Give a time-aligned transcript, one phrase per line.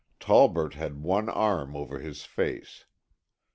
[0.19, 2.85] Tolbert had one arm over his face.